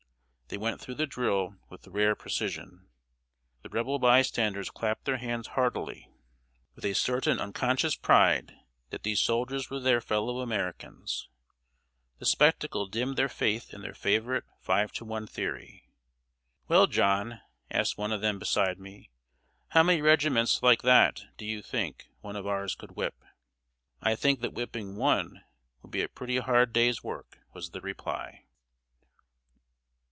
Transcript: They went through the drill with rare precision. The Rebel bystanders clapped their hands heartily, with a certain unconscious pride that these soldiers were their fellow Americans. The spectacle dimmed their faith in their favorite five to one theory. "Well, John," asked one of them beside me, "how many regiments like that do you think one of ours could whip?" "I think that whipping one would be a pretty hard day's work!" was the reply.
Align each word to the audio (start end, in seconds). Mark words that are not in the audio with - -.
They 0.53 0.57
went 0.57 0.81
through 0.81 0.95
the 0.95 1.07
drill 1.07 1.55
with 1.69 1.87
rare 1.87 2.13
precision. 2.13 2.89
The 3.61 3.69
Rebel 3.69 3.99
bystanders 3.99 4.69
clapped 4.69 5.05
their 5.05 5.15
hands 5.15 5.47
heartily, 5.55 6.09
with 6.75 6.83
a 6.83 6.91
certain 6.91 7.39
unconscious 7.39 7.95
pride 7.95 8.53
that 8.89 9.03
these 9.03 9.21
soldiers 9.21 9.69
were 9.69 9.79
their 9.79 10.01
fellow 10.01 10.41
Americans. 10.41 11.29
The 12.19 12.25
spectacle 12.25 12.85
dimmed 12.87 13.15
their 13.15 13.29
faith 13.29 13.73
in 13.73 13.81
their 13.81 13.93
favorite 13.93 14.43
five 14.59 14.91
to 14.95 15.05
one 15.05 15.25
theory. 15.25 15.87
"Well, 16.67 16.85
John," 16.85 17.39
asked 17.69 17.97
one 17.97 18.11
of 18.11 18.19
them 18.19 18.37
beside 18.37 18.77
me, 18.77 19.09
"how 19.69 19.83
many 19.83 20.01
regiments 20.01 20.61
like 20.61 20.81
that 20.81 21.23
do 21.37 21.45
you 21.45 21.61
think 21.61 22.09
one 22.19 22.35
of 22.35 22.45
ours 22.45 22.75
could 22.75 22.97
whip?" 22.97 23.15
"I 24.01 24.15
think 24.17 24.41
that 24.41 24.51
whipping 24.51 24.97
one 24.97 25.45
would 25.81 25.91
be 25.91 26.01
a 26.03 26.09
pretty 26.09 26.39
hard 26.39 26.73
day's 26.73 27.01
work!" 27.01 27.39
was 27.53 27.69
the 27.69 27.79
reply. 27.79 28.43